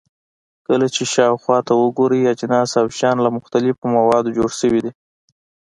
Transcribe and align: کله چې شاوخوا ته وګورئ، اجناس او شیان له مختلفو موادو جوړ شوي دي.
کله 0.67 0.85
چې 0.95 1.03
شاوخوا 1.13 1.57
ته 1.67 1.73
وګورئ، 1.81 2.21
اجناس 2.33 2.71
او 2.81 2.85
شیان 2.97 3.17
له 3.25 3.29
مختلفو 3.37 3.85
موادو 3.95 4.35
جوړ 4.37 4.49
شوي 4.61 4.79
دي. 4.85 4.91